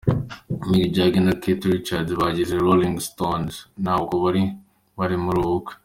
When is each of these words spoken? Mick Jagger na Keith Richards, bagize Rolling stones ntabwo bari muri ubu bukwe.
Mick 0.69 0.85
Jagger 0.95 1.23
na 1.25 1.33
Keith 1.41 1.65
Richards, 1.73 2.15
bagize 2.21 2.55
Rolling 2.65 2.97
stones 3.07 3.53
ntabwo 3.83 4.13
bari 4.97 5.15
muri 5.25 5.37
ubu 5.41 5.53
bukwe. 5.57 5.73